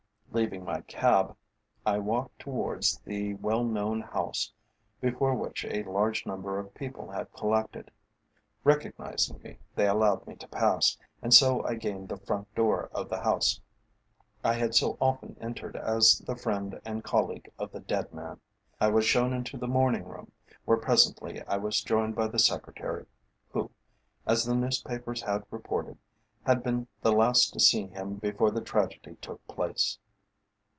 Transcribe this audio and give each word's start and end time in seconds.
Leaving 0.33 0.63
my 0.63 0.79
cab, 0.83 1.35
I 1.85 1.97
walked 1.99 2.39
towards 2.39 2.99
the 2.99 3.33
well 3.33 3.65
known 3.65 3.99
house, 3.99 4.53
before 5.01 5.35
which 5.35 5.65
a 5.65 5.83
large 5.83 6.25
number 6.25 6.57
of 6.57 6.73
people 6.73 7.11
had 7.11 7.33
collected. 7.33 7.91
Recognising 8.63 9.41
me, 9.41 9.57
they 9.75 9.89
allowed 9.89 10.25
me 10.25 10.37
to 10.37 10.47
pass, 10.47 10.97
and 11.21 11.33
so 11.33 11.65
I 11.65 11.75
gained 11.75 12.07
the 12.07 12.15
front 12.15 12.55
door 12.55 12.87
of 12.93 13.09
the 13.09 13.19
house 13.21 13.59
I 14.41 14.53
had 14.53 14.73
so 14.73 14.97
often 15.01 15.35
entered 15.41 15.75
as 15.75 16.19
the 16.19 16.37
friend 16.37 16.79
and 16.85 17.03
colleague 17.03 17.51
of 17.59 17.73
the 17.73 17.81
dead 17.81 18.13
man. 18.13 18.39
I 18.79 18.87
was 18.87 19.03
shown 19.03 19.33
into 19.33 19.57
the 19.57 19.67
morning 19.67 20.05
room, 20.05 20.31
where 20.63 20.77
presently 20.77 21.41
I 21.41 21.57
was 21.57 21.81
joined 21.81 22.15
by 22.15 22.27
the 22.27 22.39
secretary, 22.39 23.05
who, 23.51 23.69
as 24.25 24.45
the 24.45 24.55
newspapers 24.55 25.23
had 25.23 25.43
reported, 25.51 25.97
had 26.45 26.63
been 26.63 26.87
the 27.01 27.11
last 27.11 27.51
to 27.51 27.59
see 27.59 27.87
him 27.87 28.15
before 28.15 28.49
the 28.51 28.61
tragedy 28.61 29.15
took 29.19 29.45
place. 29.49 29.99